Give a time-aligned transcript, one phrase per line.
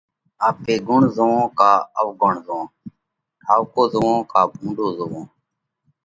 [0.47, 2.69] آپي ڳُڻ زوئونه ڪا اوَڳڻ زوئونه۔
[3.43, 5.21] ٺائُوڪو زوئونه ڪا ڀُونڏو زوئونه۔